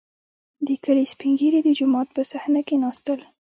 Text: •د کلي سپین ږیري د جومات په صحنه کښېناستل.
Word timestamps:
•د 0.67 0.69
کلي 0.83 1.05
سپین 1.13 1.31
ږیري 1.39 1.59
د 1.63 1.69
جومات 1.77 2.07
په 2.15 2.21
صحنه 2.31 2.61
کښېناستل. 2.67 3.19